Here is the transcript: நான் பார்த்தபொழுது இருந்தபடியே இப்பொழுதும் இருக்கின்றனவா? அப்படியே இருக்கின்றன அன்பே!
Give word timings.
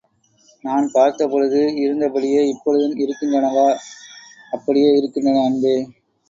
நான் 0.63 0.85
பார்த்தபொழுது 0.91 1.59
இருந்தபடியே 1.81 2.41
இப்பொழுதும் 2.47 2.97
இருக்கின்றனவா? 2.97 3.67
அப்படியே 4.51 4.89
இருக்கின்றன 4.95 5.45
அன்பே! 5.45 5.75